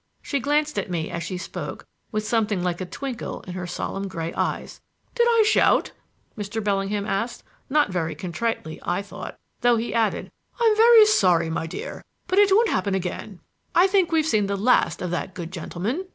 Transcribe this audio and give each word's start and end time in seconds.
She 0.23 0.39
glanced 0.39 0.79
at 0.79 0.89
me 0.89 1.11
as 1.11 1.21
she 1.21 1.37
spoke, 1.37 1.85
with 2.11 2.27
something 2.27 2.63
like 2.63 2.81
a 2.81 2.87
twinkle 2.87 3.41
in 3.41 3.53
her 3.53 3.67
solemn 3.67 4.07
gray 4.07 4.33
eyes. 4.33 4.81
"Did 5.13 5.25
I 5.29 5.43
shout?" 5.45 5.91
Mr. 6.35 6.59
Bellingham 6.63 7.05
asked, 7.05 7.43
not 7.69 7.91
very 7.91 8.15
contritely, 8.15 8.79
I 8.81 9.03
thought, 9.03 9.37
though 9.59 9.77
he 9.77 9.93
added: 9.93 10.31
"I'm 10.59 10.75
very 10.75 11.05
sorry, 11.05 11.51
my 11.51 11.67
dear; 11.67 12.03
but 12.25 12.39
it 12.39 12.51
won't 12.51 12.69
happen 12.69 12.95
again. 12.95 13.41
I 13.75 13.85
think 13.85 14.11
we've 14.11 14.25
seen 14.25 14.47
the 14.47 14.57
last 14.57 15.03
of 15.03 15.11
that 15.11 15.35
good 15.35 15.51
gentleman." 15.51 16.07